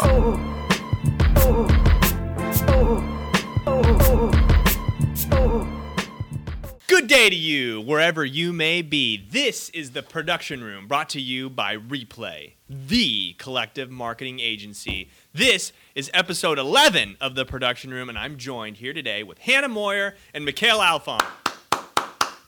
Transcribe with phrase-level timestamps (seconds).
[0.00, 0.16] Good
[7.06, 9.22] day to you, wherever you may be.
[9.30, 15.10] This is the production room brought to you by Replay, the collective marketing agency.
[15.34, 19.68] This is episode 11 of the production room, and I'm joined here today with Hannah
[19.68, 21.20] Moyer and Mikhail Alfon.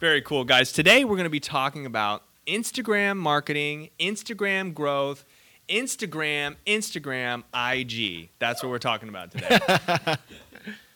[0.00, 0.72] Very cool, guys.
[0.72, 5.26] Today we're going to be talking about Instagram marketing, Instagram growth,
[5.68, 8.30] Instagram, Instagram, IG.
[8.38, 9.58] That's what we're talking about today.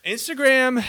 [0.05, 0.85] Instagram,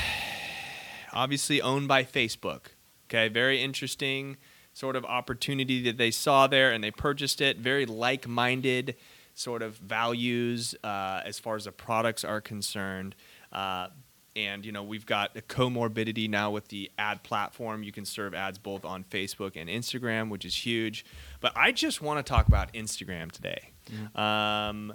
[1.13, 2.67] obviously owned by Facebook.
[3.07, 4.37] Okay, very interesting
[4.73, 7.57] sort of opportunity that they saw there and they purchased it.
[7.57, 8.95] Very like minded
[9.33, 13.15] sort of values uh, as far as the products are concerned.
[13.51, 13.87] Uh,
[14.37, 17.83] and you know we've got a comorbidity now with the ad platform.
[17.83, 21.05] You can serve ads both on facebook and instagram which is huge.
[21.41, 23.71] But i just want to talk about instagram today.
[24.15, 24.93] Um,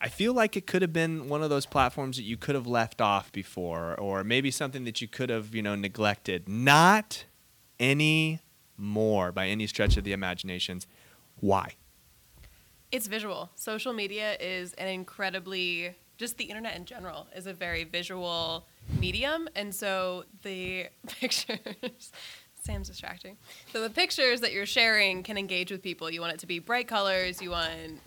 [0.00, 2.66] i feel like it could have been one of those platforms that you could have
[2.66, 6.48] left off before or maybe something that you could have you know neglected.
[6.48, 7.24] Not
[7.78, 8.40] any
[8.76, 10.86] more by any stretch of the imaginations.
[11.40, 11.74] Why?
[12.90, 13.50] It's visual.
[13.54, 18.66] Social media is an incredibly just the internet in general is a very visual
[19.00, 22.12] medium and so the pictures
[22.60, 23.36] Sam's distracting.
[23.72, 26.10] So the pictures that you're sharing can engage with people.
[26.10, 28.00] You want it to be bright colors, you want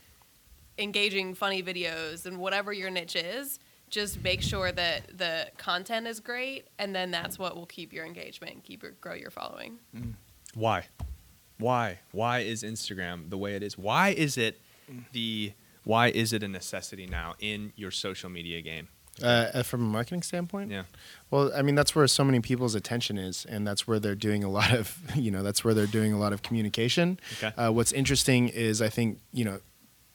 [0.78, 6.20] engaging funny videos and whatever your niche is, just make sure that the content is
[6.20, 9.80] great and then that's what will keep your engagement, keep your grow your following.
[9.96, 10.14] Mm.
[10.54, 10.86] Why?
[11.58, 12.00] Why?
[12.12, 13.78] Why is Instagram the way it is?
[13.78, 14.60] Why is it
[15.12, 18.88] the why is it a necessity now in your social media game?
[19.22, 20.84] Uh, from a marketing standpoint, Yeah.
[21.30, 24.44] Well, I mean, that's where so many people's attention is, and that's where they're doing
[24.44, 27.20] a lot of, you know, that's where they're doing a lot of communication.
[27.34, 27.54] Okay.
[27.62, 29.60] Uh, what's interesting is, I think, you know,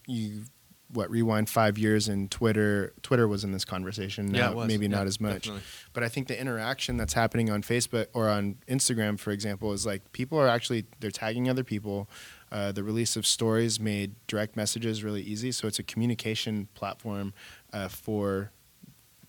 [0.07, 0.45] you
[0.93, 2.95] what rewind five years and Twitter.
[3.03, 4.33] Twitter was in this conversation.
[4.33, 4.69] Yeah, Now, it was.
[4.69, 5.63] maybe Yeah, not as much, definitely.
[5.93, 9.85] but I think the interaction that's happening on Facebook or on Instagram, for example, is
[9.85, 12.09] like people are actually they're tagging other people.
[12.53, 17.33] Uh, the release of stories made direct messages really easy, so it's a communication platform
[17.73, 18.51] uh, for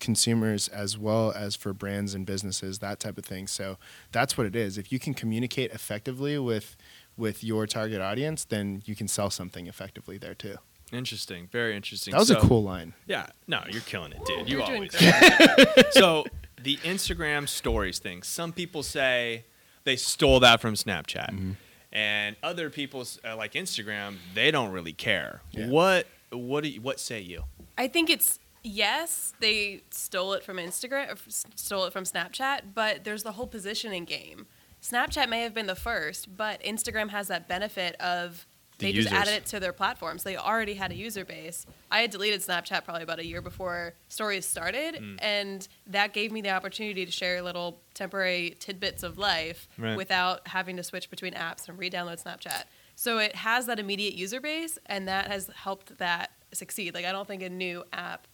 [0.00, 3.46] consumers as well as for brands and businesses, that type of thing.
[3.48, 3.76] So
[4.12, 4.78] that's what it is.
[4.78, 6.76] If you can communicate effectively with
[7.16, 10.54] with your target audience, then you can sell something effectively there too.
[10.92, 11.48] Interesting.
[11.50, 12.12] Very interesting.
[12.12, 12.94] That was So- a cool line.
[13.06, 13.26] Yeah.
[13.48, 14.48] No, you're killing it, dude.
[14.48, 14.92] You You're always.
[15.90, 16.24] so
[16.62, 18.22] the Instagram stories thing.
[18.22, 19.44] Some people say
[19.82, 21.50] they stole that from Snapchat, Mm-hmm.
[21.92, 24.16] And other people uh, like Instagram.
[24.34, 25.40] They don't really care.
[25.52, 25.68] Yeah.
[25.68, 27.44] What What do you, What say you?
[27.76, 31.16] I think it's yes, they stole it from Instagram,
[31.56, 34.46] stole it from Snapchat, but there's the whole positioning game.
[34.82, 38.46] Snapchat may have been the first, but Instagram has that benefit of
[38.78, 40.22] The they just added it to their platforms.
[40.22, 41.66] They already had a user base.
[41.90, 45.18] I had deleted Snapchat probably about a year before Stories started, Mm.
[45.20, 49.96] and that gave me the opportunity to share little temporary tidbits of life Right.
[49.96, 52.64] without having to switch between apps and re-download Snapchat.
[52.94, 56.94] So it has that immediate user base, and that has helped that succeed.
[56.94, 58.26] Like I don't think a new app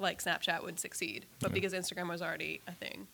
[0.00, 3.06] like Snapchat would succeed, but because Instagram was already a thing.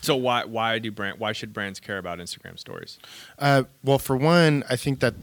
[0.00, 2.98] So why Why do brand Why should brands care about Instagram stories?
[3.38, 5.14] Uh, well, for one, I think that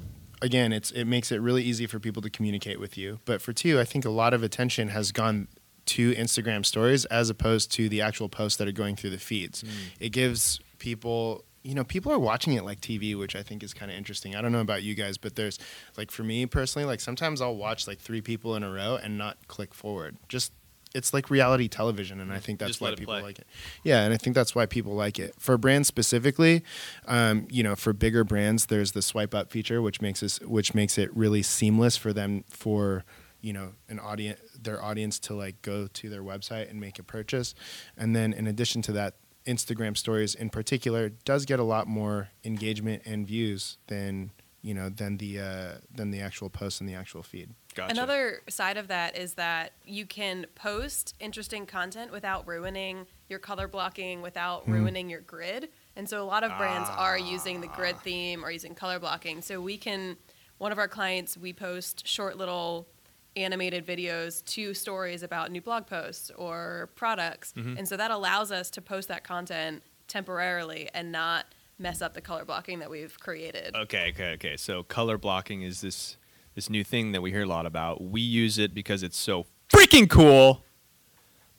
[0.42, 3.20] again, it's it makes it really easy for people to communicate with you.
[3.26, 5.48] But for two, I think a lot of attention has gone
[5.88, 9.62] to Instagram stories as opposed to the actual posts that are going through the feeds.
[9.62, 9.68] Hmm.
[10.00, 13.74] It gives people you know, people are watching it like TV, which I think is
[13.74, 14.36] kind of interesting.
[14.36, 15.60] I don't know about you guys, but there's
[15.98, 19.18] like for me personally, like sometimes I'll watch like three people in a row and
[19.18, 20.18] not click forward.
[20.30, 20.54] Just
[20.96, 23.22] it's like reality television, and I think that's Just why people play.
[23.22, 23.48] like it.
[23.84, 25.36] Yeah, and I think that's why people like it.
[25.38, 26.64] For brands specifically,
[27.08, 30.74] um, you know, for bigger brands, there's the swipe up feature, which makes us, which
[30.74, 33.04] makes it really seamless for them for
[33.42, 37.04] you know an audience, their audience to like go to their website and make a
[37.04, 37.54] purchase.
[37.96, 42.30] And then in addition to that, Instagram stories in particular does get a lot more
[42.44, 46.96] engagement and views than you know than the uh, than the actual post and the
[46.96, 47.52] actual feed.
[47.76, 47.92] Gotcha.
[47.92, 53.68] Another side of that is that you can post interesting content without ruining your color
[53.68, 54.74] blocking, without hmm.
[54.74, 55.70] ruining your grid.
[55.96, 58.02] And so a lot of brands are using the grid ah.
[58.04, 59.42] theme or using color blocking.
[59.42, 60.18] So we can,
[60.58, 62.88] one of our clients, we post short little
[63.36, 67.54] animated videos to stories about new blog posts or products.
[67.56, 67.78] Mm-hmm.
[67.78, 71.46] And so that allows us to post that content temporarily and not
[71.78, 73.76] mess up the color blocking that we've created.
[73.76, 74.58] Okay, okay, okay.
[74.58, 76.18] So color blocking is this
[76.56, 78.02] this new thing that we hear a lot about.
[78.02, 80.64] We use it because it's so freaking cool.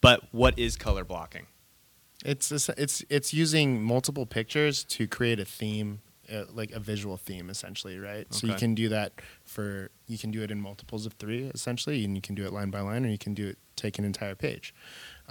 [0.01, 1.47] But what is color blocking?
[2.25, 6.01] It's it's it's, it's using multiple pictures to create a theme
[6.33, 8.33] uh, like a visual theme essentially, right?
[8.33, 9.13] So you can do that
[9.45, 12.53] for you can do it in multiples of three essentially, and you can do it
[12.53, 14.75] line by line, or you can do it take an entire page.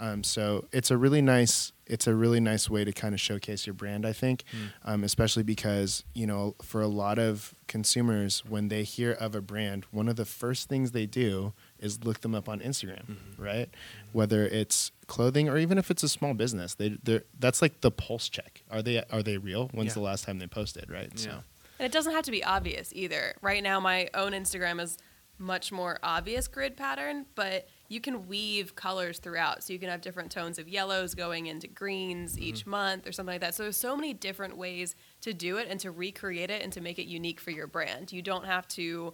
[0.00, 3.66] Um, so it's a really nice it's a really nice way to kind of showcase
[3.66, 4.44] your brand, I think,
[4.84, 9.40] um, especially because you know for a lot of consumers when they hear of a
[9.40, 13.68] brand, one of the first things they do is look them up on Instagram, right?
[14.12, 17.90] Whether it's clothing or even if it's a small business, they they that's like the
[17.90, 18.62] pulse check.
[18.70, 19.68] Are they are they real?
[19.74, 19.94] When's Yeah.
[19.94, 21.10] the last time they posted, right?
[21.18, 21.30] So
[21.78, 23.34] And it doesn't have to be obvious either.
[23.42, 24.96] Right now, my own Instagram is
[25.38, 29.64] much more obvious grid pattern, but you can weave colors throughout.
[29.64, 33.34] So you can have different tones of yellows going into greens each month or something
[33.34, 33.54] like that.
[33.54, 36.80] So there's so many different ways to do it and to recreate it and to
[36.80, 38.12] make it unique for your brand.
[38.12, 39.12] You don't have to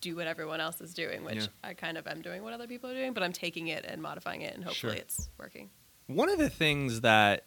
[0.00, 1.46] do what everyone else is doing, which Yeah.
[1.62, 4.00] I kind of am doing what other people are doing, but I'm taking it and
[4.00, 5.00] modifying it and hopefully Sure.
[5.02, 5.68] it's working.
[6.06, 7.44] One of the things that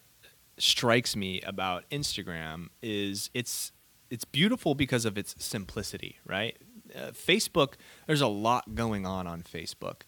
[0.58, 3.72] strikes me about Instagram is it's
[4.10, 6.56] it's beautiful because of its simplicity, right?
[6.96, 7.74] Uh, Facebook,
[8.06, 10.02] there's a lot going on on Facebook.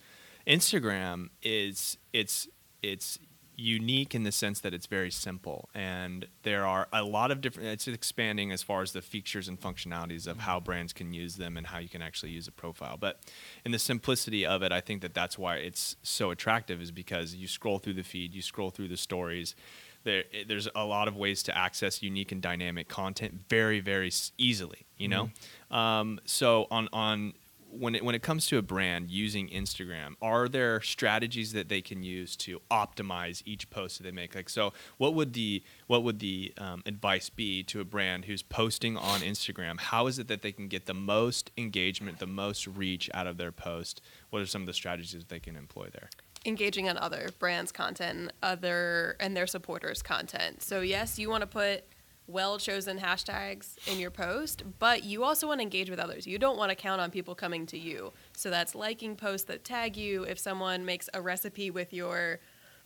[0.51, 2.49] Instagram is it's
[2.83, 3.19] it's
[3.57, 7.69] unique in the sense that it's very simple and there are a lot of different
[7.69, 11.59] it's expanding as far as the features and functionalities of how brands can use them
[11.59, 12.97] and how you can actually use a profile.
[12.99, 13.21] But
[13.67, 17.35] in the simplicity of it i think that that's why it's so attractive is because
[17.35, 19.55] you scroll through the feed you scroll through the stories.
[20.03, 24.87] There, there's a lot of ways to access unique and dynamic content very very easily
[24.97, 25.31] you know?
[25.71, 27.33] Um, so on on
[27.71, 31.81] when it when it comes to a brand using Instagram, are there strategies that they
[31.81, 34.35] can use to optimize each post that they make?
[34.35, 38.43] Like, so what would the what would the um, advice be to a brand who's
[38.43, 39.81] posting on Instagram?
[39.81, 43.37] How is it that they can get the most engagement, the most reach out of
[43.37, 44.01] their post?
[44.31, 46.11] What are some of the strategies that they can employ there?
[46.47, 50.63] engaging on other brands' content other and their supporters' content.
[50.63, 51.85] So yes, you want to put
[52.33, 56.27] well chosen hashtags in your post, but you also want to engage with others.
[56.27, 58.13] You don't want to count on people coming to you.
[58.37, 60.25] So that's liking posts that tag you.
[60.25, 62.41] If someone makes a recipe with your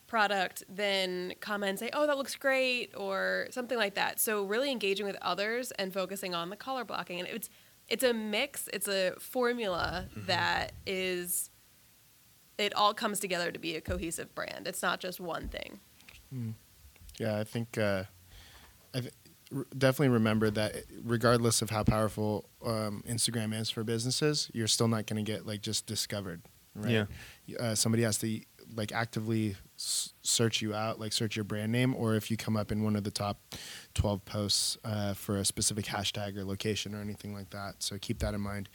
[0.06, 4.20] product, then comment and say, "Oh, that looks great," or something like that.
[4.20, 7.20] So really engaging with others and focusing on the color blocking.
[7.20, 7.48] And it's
[7.88, 8.68] it's a mix.
[8.72, 11.50] It's a formula that is
[12.58, 14.66] it all comes together to be a cohesive brand.
[14.66, 15.80] It's not just one thing.
[17.18, 18.04] Yeah, I think uh,
[18.94, 19.14] I th-
[19.54, 24.88] r- definitely remember that regardless of how powerful um, Instagram is for businesses, you're still
[24.88, 26.42] not going to get like just discovered,
[26.74, 27.06] right?
[27.46, 27.58] Yeah.
[27.58, 28.40] Uh, somebody has to
[28.74, 32.56] like actively s- search you out, like search your brand name, or if you come
[32.56, 33.38] up in one of the top
[33.94, 37.74] 12 posts uh, for a specific hashtag or location or anything like that.
[37.82, 38.68] So keep that in mind.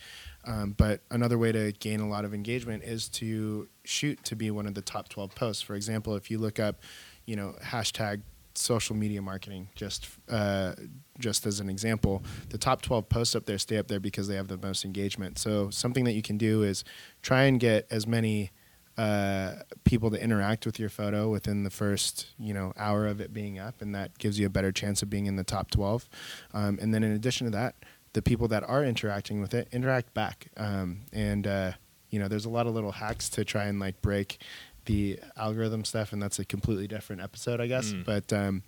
[0.46, 4.52] Um, but another way to gain a lot of engagement is to shoot to be
[4.52, 5.62] one of the top 12 posts.
[5.62, 6.82] For example, if you look up,
[7.26, 8.22] you know, hashtag
[8.60, 10.74] social media marketing, just uh,
[11.18, 14.36] just as an example, the top 12 posts up there stay up there because they
[14.36, 15.38] have the most engagement.
[15.38, 16.84] So something that you can do is
[17.22, 18.52] try and get as many
[18.98, 23.34] uh, people to interact with your photo within the first you know hour of it
[23.34, 26.10] being up, and that gives you a better chance of being in the top 12.
[26.54, 27.76] Um, and then in addition to that,
[28.14, 30.50] the people that are interacting with it interact back.
[30.58, 31.72] Um, and uh,
[32.10, 34.42] you know, there's a lot of little hacks to try and like break
[34.90, 37.94] the algorithm stuff, and that's a completely different episode, I guess.
[37.94, 38.06] Mm.
[38.06, 38.64] But um,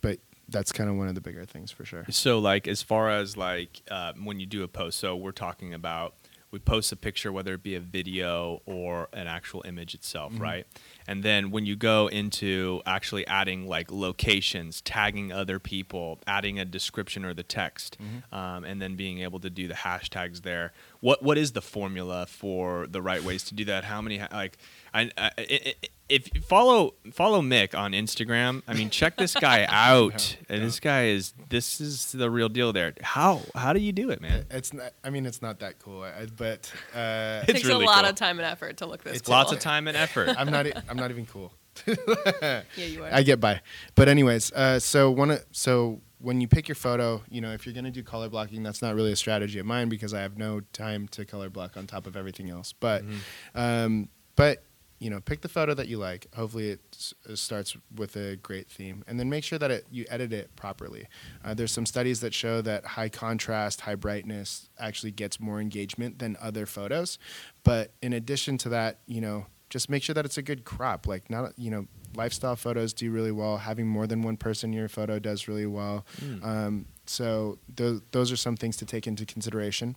[0.00, 0.18] but
[0.48, 2.06] that's kind of one of the bigger things for sure.
[2.10, 5.74] So, like, as far as like uh, when you do a post, so we're talking
[5.74, 6.14] about
[6.50, 10.40] we post a picture, whether it be a video or an actual image itself, Mhm.
[10.40, 10.66] right?
[11.08, 16.64] And then when you go into actually adding like locations, tagging other people, adding a
[16.64, 18.36] description or the text, Mhm.
[18.36, 20.72] um, and then being able to do the hashtags there.
[21.00, 23.84] What what is the formula for the right ways to do that?
[23.84, 24.58] How many like
[24.94, 25.74] I, I, I-
[26.08, 30.36] if you follow follow Mick on Instagram, I mean check this guy out.
[30.40, 30.66] No, And no.
[30.66, 32.94] this guy is this is the real deal there.
[33.02, 34.46] How how do you do it, man?
[34.50, 34.92] It's not.
[35.04, 38.08] I mean, it's not that cool, I, but uh, It's takes really a lot cool.
[38.08, 39.34] of time and effort to look this It's cool.
[39.36, 40.30] Lots of time and effort.
[40.38, 40.66] I'm not.
[40.88, 41.52] I'm not even cool.
[41.86, 43.10] Yeah, you are.
[43.12, 43.60] I get by.
[43.94, 47.74] But anyways, uh, so one so when you pick your photo, you know, if you're
[47.74, 50.60] gonna do color blocking, that's not really a strategy of mine because I have no
[50.72, 52.72] time to color block on top of everything else.
[52.72, 53.58] But Mm-hmm.
[53.58, 54.64] um, but
[55.00, 56.26] you know, pick the photo that you like.
[56.34, 59.86] Hopefully, it s- uh, starts with a great theme, and then make sure that it,
[59.92, 61.06] you edit it properly.
[61.44, 66.18] Uh, there's some studies that show that high contrast, high brightness actually gets more engagement
[66.18, 67.16] than other photos.
[67.62, 71.06] But in addition to that, you know, just make sure that it's a good crop.
[71.06, 73.58] Like not, you know, lifestyle photos do really well.
[73.58, 76.04] Having more than one person in your photo does really well.
[76.20, 76.44] Mm.
[76.44, 79.96] Um, so those those are some things to take into consideration.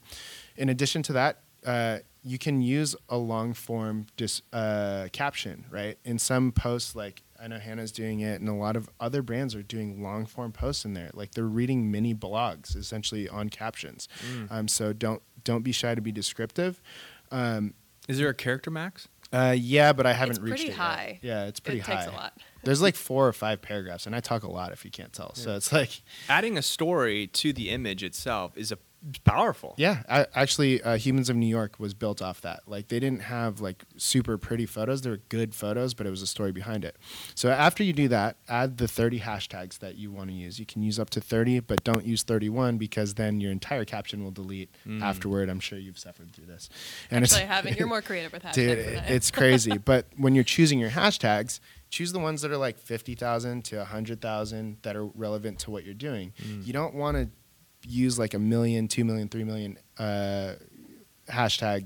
[0.56, 5.98] In addition to that, uh, you can use a long form dis, uh, caption, right?
[6.06, 9.56] In some posts, like I know Hannah's doing it, and a lot of other brands
[9.56, 11.10] are doing long form posts in there.
[11.14, 14.08] Like they're reading mini blogs essentially on captions.
[14.34, 14.52] Mm.
[14.52, 16.82] Um, so don't don't be shy to be descriptive.
[17.32, 17.74] Um,
[18.08, 19.08] Is there a character max?
[19.34, 21.20] Uh, yeah, but I haven't It's reached pretty it high.
[21.22, 21.28] Yet.
[21.28, 21.94] Yeah, it's pretty high.
[21.94, 22.04] it high.
[22.06, 22.34] takes a lot.
[22.64, 25.34] There's like four or five paragraphs, and I talk a lot if you can't tell.
[25.34, 28.78] So it's like, Adding a story to the image itself is a
[29.24, 29.74] powerful.
[29.78, 32.62] yeah, I, actually, uh, Humans of New York was built off that.
[32.68, 36.22] Like they didn't have like super pretty photos; they were good photos, but it was
[36.22, 36.98] a story behind it.
[37.36, 40.60] So after you do that, add the 30 hashtags that you want to use.
[40.60, 44.24] You can use up to 30, but don't use 31 because then your entire caption
[44.24, 45.02] will delete Mm.
[45.02, 45.50] afterward.
[45.50, 46.70] I'm sure you've suffered through this.
[47.10, 47.78] And Actually, I haven't.
[47.78, 49.14] You're more creative with hashtags Dude, than I am.
[49.14, 49.78] it's crazy.
[49.86, 54.78] but when you're choosing your hashtags, choose the ones that are like 50,000 to 100,000
[54.84, 56.34] that are relevant to what you're doing.
[56.42, 56.66] Mm.
[56.66, 57.30] You don't want to
[57.86, 60.54] use like a million, two million, three million uh,
[61.30, 61.86] hashtag.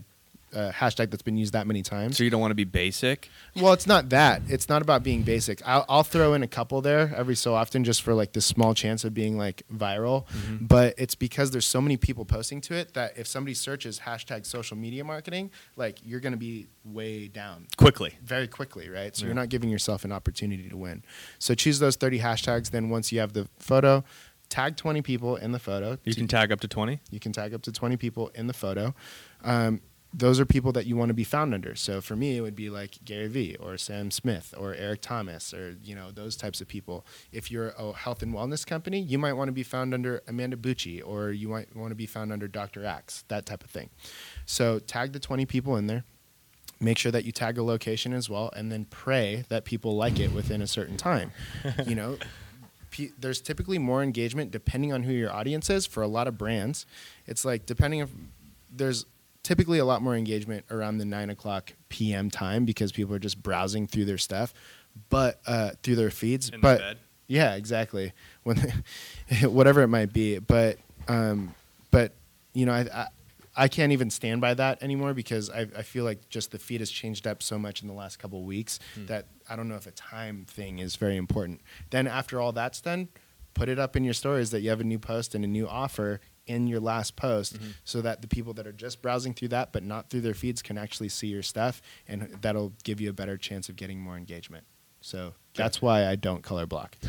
[0.54, 2.16] Uh, hashtag that's been used that many times.
[2.16, 3.30] So you don't want to be basic.
[3.58, 4.42] Well, it's not that.
[4.48, 5.62] It's not about being basic.
[5.68, 8.74] I'll, I'll throw in a couple there every so often just for like the small
[8.74, 10.26] chance of being like viral.
[10.28, 10.66] Mm-hmm.
[10.68, 14.46] But it's because there's so many people posting to it that if somebody searches hashtag
[14.46, 18.14] social media marketing, like you're going to be way down Quickly.
[18.24, 19.14] very quickly, right?
[19.14, 19.28] So Yeah.
[19.30, 21.04] you're not giving yourself an opportunity to win.
[21.38, 22.70] So choose those 30 hashtags.
[22.70, 24.06] Then once you have the photo,
[24.50, 25.98] tag 20 people in the photo.
[26.04, 27.00] You can tag up to 20.
[27.12, 28.94] you can tag up to 20 people in the photo.
[29.44, 29.82] Um,
[30.18, 31.76] those are people that you want to be found under.
[31.76, 35.54] So for me, it would be like Gary Vee or Sam Smith or Eric Thomas
[35.54, 37.06] or you know those types of people.
[37.32, 40.56] If you're a health and wellness company, you might want to be found under Amanda
[40.56, 42.86] Bucci or you might want to be found under Dr.
[42.86, 43.90] Axe, that type of thing.
[44.46, 46.06] So tag the 20 people in there.
[46.80, 50.20] Make sure that you tag a location as well, and then pray that people like
[50.20, 51.32] it within a certain time.
[51.88, 52.18] you know,
[52.96, 56.38] pe- there's typically more engagement depending on who your audience is for a lot of
[56.38, 56.86] brands
[57.26, 58.10] it's like depending if
[58.72, 59.06] there's
[59.44, 63.42] typically a lot more engagement around the 9 o'clock pm time because people are just
[63.44, 64.54] browsing through their stuff
[65.10, 66.98] but uh, through their feeds In but bed.
[67.28, 68.58] yeah exactly when
[69.44, 71.54] whatever it might be but um,
[71.92, 72.14] but
[72.54, 73.08] you know I, I
[73.58, 76.82] I can't even stand by that anymore because I, I feel like just the feed
[76.82, 79.06] has changed up so much in the last couple of weeks Hmm.
[79.06, 81.62] that I don't know if a time thing is very important.
[81.90, 83.08] Then after all that's done,
[83.54, 85.68] put it up in your stories that you have a new post and a new
[85.68, 87.74] offer in your last post Mhm.
[87.86, 90.62] so that the people that are just browsing through that but not through their feeds
[90.62, 94.18] can actually see your stuff and that'll give you a better chance of getting more
[94.18, 94.66] engagement.
[95.02, 96.98] So that's why I don't color block.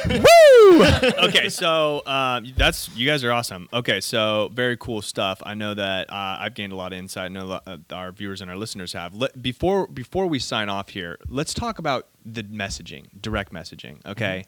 [0.08, 0.84] Woo!
[1.24, 3.68] okay, so um, that's you guys are awesome.
[3.72, 5.42] Okay, so very cool stuff.
[5.44, 7.24] I know that uh, I've gained a lot of insight.
[7.24, 9.14] I know a lot, uh, our viewers and our listeners have.
[9.14, 14.04] Let, before before we sign off here, let's talk about the messaging, direct messaging.
[14.06, 14.44] Okay,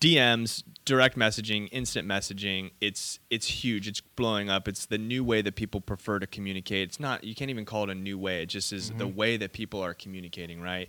[0.00, 2.70] DMs, direct messaging, instant messaging.
[2.80, 3.86] It's it's huge.
[3.86, 4.66] It's blowing up.
[4.66, 6.88] It's the new way that people prefer to communicate.
[6.88, 7.24] It's not.
[7.24, 8.42] You can't even call it a new way.
[8.42, 9.16] It just is the mm-hmm.
[9.16, 10.62] way that people are communicating.
[10.62, 10.88] Right.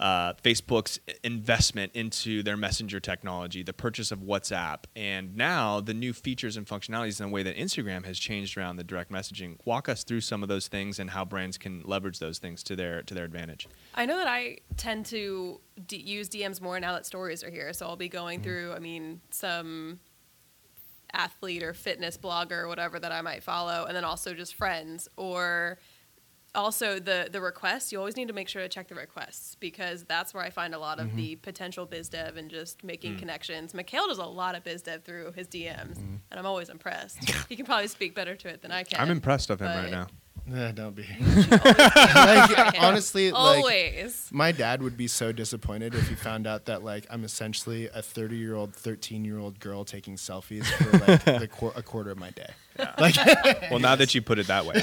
[0.00, 6.12] Uh, Facebook's investment into their messenger technology, the purchase of WhatsApp, and now the new
[6.12, 9.56] features and functionalities and the way that Instagram has changed around the direct messaging.
[9.64, 12.76] Walk us through some of those things and how brands can leverage those things to
[12.76, 13.66] their to their advantage.
[13.94, 17.72] I know that I tend to d- use DMs more now that stories are here.
[17.72, 18.16] So I'll be Mm-hmm.
[18.18, 19.98] going through, I mean, some
[21.12, 25.08] athlete or fitness blogger or whatever that I might follow, and then also just friends
[25.16, 25.78] or
[26.58, 27.92] also the the requests.
[27.92, 30.74] You always need to make sure to check the requests because that's where I find
[30.74, 31.16] a lot of Mm-hmm.
[31.16, 33.18] the potential biz dev and just making Mm.
[33.20, 33.72] connections.
[33.74, 36.16] Mikhail does a lot of biz dev through his DMs, Mm-hmm.
[36.30, 37.18] and I'm always impressed.
[37.48, 39.00] he can probably speak better to it than I can.
[39.00, 40.08] I'm impressed of him right now.
[40.48, 41.04] Nah, don't be.
[41.50, 44.28] Like, like, honestly, like always.
[44.32, 48.00] my dad would be so disappointed if he found out that like I'm essentially a
[48.02, 52.10] 30 year old, 13 year old girl taking selfies for like the qu- a quarter
[52.10, 52.50] of my day.
[52.98, 53.16] Like,
[53.70, 54.74] Well, now that you put it that way,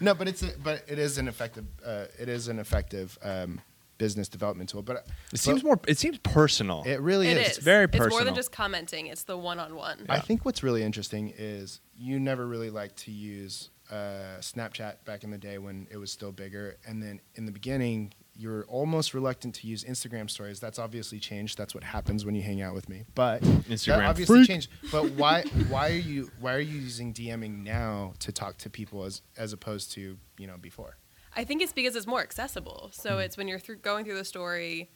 [0.00, 3.60] no, but it's a, but it is an effective uh, it is an effective um,
[3.98, 4.82] business development tool.
[4.82, 5.80] But it seems more.
[5.88, 6.82] It seems personal.
[6.86, 7.58] it really It is.
[7.58, 7.64] is.
[7.64, 8.06] very personal.
[8.06, 9.06] It's more than just commenting.
[9.08, 10.06] It's the one-on-one.
[10.08, 15.22] I think what's really interesting is you never really like to use uh, Snapchat back
[15.22, 18.64] in the day when it was still bigger, and then in the beginning you were
[18.66, 20.58] almost reluctant to use Instagram stories.
[20.58, 21.58] That's obviously changed.
[21.58, 23.04] That's what happens when you hang out with me.
[23.14, 24.48] But Instagram that obviously freak.
[24.48, 24.70] changed.
[24.90, 29.04] But why why are you why are you using DMing now to talk to people
[29.04, 30.96] as as opposed to you know before?
[31.36, 32.88] I think it's because it's more accessible.
[32.92, 33.20] So Mm-hmm.
[33.20, 34.90] it's when you're through, going through the story,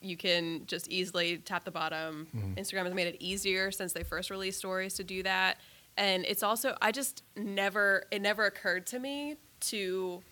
[0.00, 2.28] you can just easily tap the bottom.
[2.36, 2.54] Mm-hmm.
[2.54, 5.58] Instagram has made it easier since they first released stories to do that.
[5.98, 10.22] And it's also I just never it never occurred to me to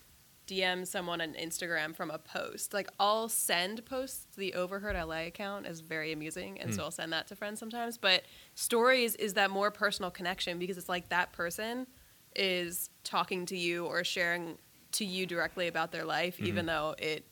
[0.47, 2.73] DM someone on Instagram from a post.
[2.73, 4.27] Like I'll send posts.
[4.37, 7.99] The Overheard LA account is very amusing, and so I'll send that to friends sometimes.
[7.99, 8.23] But
[8.55, 11.89] stories is that more personal connection because it's like that person
[12.37, 14.57] is talking to you or sharing
[14.93, 16.47] to you directly about their life, Mm-hmm.
[16.47, 17.27] even though it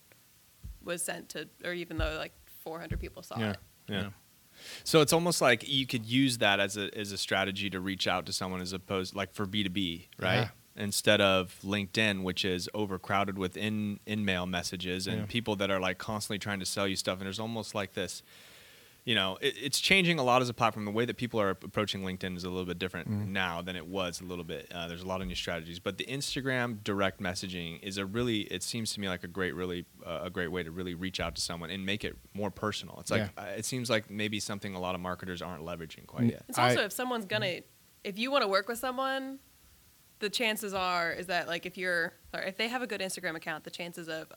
[0.82, 2.32] was sent to, or even though like
[2.64, 3.50] 400 people saw Yeah.
[3.50, 3.58] it.
[3.88, 4.08] Yeah.
[4.85, 8.06] So it's almost like you could use that as a as a strategy to reach
[8.06, 10.35] out to someone as opposed like for B two B, right?
[10.37, 10.49] Yeah.
[10.76, 15.26] Instead of LinkedIn, which is overcrowded with in in mail messages and Yeah.
[15.26, 18.23] people that are like constantly trying to sell you stuff, and there's almost like this.
[19.06, 20.87] You know, it, it's changing a lot as a platform.
[20.87, 23.26] The way that people are approaching LinkedIn is a little bit different Mhm.
[23.28, 24.70] now than it was a little bit.
[24.75, 28.40] Uh, there's a lot of new strategies, but the Instagram direct messaging is a really.
[28.42, 31.20] It seems to me like a great, really uh, a great way to really reach
[31.20, 32.96] out to someone and make it more personal.
[33.00, 33.42] It's like Yeah.
[33.42, 36.44] uh, it seems like maybe something a lot of marketers aren't leveraging quite yet.
[36.49, 37.61] It's also I- if someone's gonna,
[38.04, 39.38] if you want to work with someone,
[40.20, 43.34] the chances are is that like if you're, or if they have a good Instagram
[43.37, 44.32] account, the chances of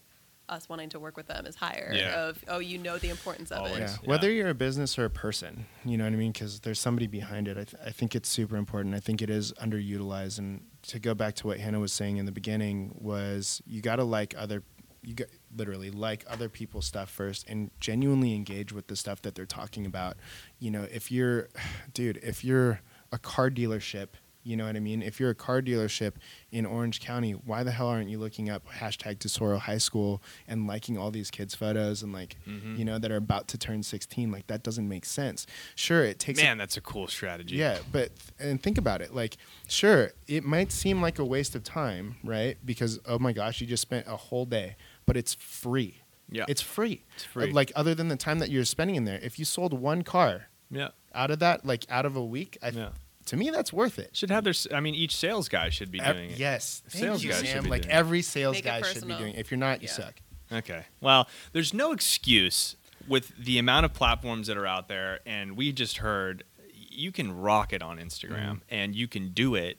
[0.49, 1.91] us wanting to work with them is higher.
[1.93, 2.27] Yeah.
[2.27, 3.75] Of oh, you know the importance of Always.
[3.75, 3.79] it.
[3.79, 3.97] Yeah.
[4.01, 4.09] Yeah.
[4.09, 6.31] Whether you're a business or a person, you know what I mean?
[6.31, 7.57] Because there's somebody behind it.
[7.57, 8.95] I, th- I think it's super important.
[8.95, 10.39] I think it is underutilized.
[10.39, 13.97] And to go back to what Hannah was saying in the beginning was you got
[13.97, 14.63] to like other,
[15.03, 19.35] you got literally like other people's stuff first and genuinely engage with the stuff that
[19.35, 20.17] they're talking about.
[20.59, 21.49] You know, if you're,
[21.93, 24.09] dude, if you're a car dealership.
[24.47, 25.01] You know what I mean?
[25.01, 26.13] If you're a car dealership
[26.51, 30.65] in Orange County, why the hell aren't you looking up hashtag Tesoro High School and
[30.67, 32.77] liking all these kids' photos and like Mhm.
[32.79, 34.31] you know, that are about to turn 16.
[34.31, 35.45] Like that doesn't make sense.
[35.75, 36.39] Sure, it takes.
[36.39, 37.57] a- Man, that's a cool strategy.
[37.57, 39.13] yeah, but and think about it.
[39.13, 39.35] Like,
[39.67, 42.57] sure, it might seem like a waste of time, right?
[42.65, 46.01] Because oh my gosh, you just spent a whole day, but it's free.
[46.29, 46.45] Yeah.
[46.47, 47.03] it's free.
[47.15, 47.51] It's free.
[47.51, 50.47] Like other than the time that you're spending in there, if you sold one car
[50.69, 50.89] yeah.
[51.15, 52.89] out of that, like out of a week, I, Yeah.
[53.27, 54.15] To me that's worth it.
[54.15, 54.53] Should have their.
[54.73, 56.37] I mean, each sales guy should be doing it.
[56.39, 57.63] Yes, Thank Sales you, guys should Sam.
[57.63, 57.95] be Like doing it.
[57.95, 59.19] every sales Make it guy should be personal.
[59.19, 59.33] doing.
[59.35, 59.39] it.
[59.39, 59.93] If you're not, you Yeah.
[59.93, 60.15] suck.
[60.51, 60.85] Okay.
[61.01, 62.75] Well, there's no excuse
[63.07, 66.43] with the amount of platforms that are out there, and we just heard
[66.73, 68.61] you can rock it on Instagram, Mhm.
[68.69, 69.77] and you can do it.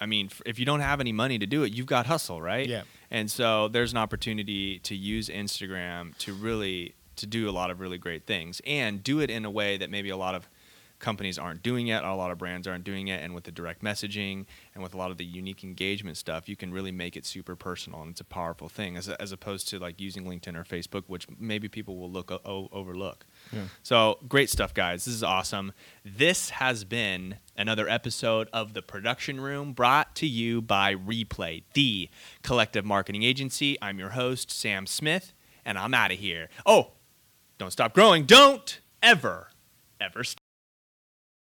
[0.00, 2.40] I mean, f- if you don't have any money to do it, you've got hustle,
[2.42, 2.66] right?
[2.68, 2.82] Yeah.
[3.10, 7.80] And so there's an opportunity to use Instagram to really to do a lot of
[7.80, 10.48] really great things, and do it in a way that maybe a lot of
[11.00, 13.82] companies aren't doing yet, a lot of brands aren't doing it, and with the direct
[13.82, 17.26] messaging and with a lot of the unique engagement stuff, you can really make it
[17.26, 20.64] super personal, and it's a powerful thing as, as opposed to like using LinkedIn or
[20.64, 23.26] Facebook, which maybe people will look o- overlook.
[23.52, 23.62] Yeah.
[23.82, 25.04] So great stuff, guys.
[25.04, 25.72] This is awesome.
[26.04, 32.08] This has been another episode of the Production Room brought to you by Replay, the
[32.42, 33.76] collective marketing agency.
[33.80, 35.32] I'm your host, Sam Smith,
[35.64, 36.48] and I'm out of here.
[36.66, 36.92] Oh,
[37.58, 38.24] don't stop growing.
[38.24, 39.48] Don't ever,
[40.00, 40.49] ever stop.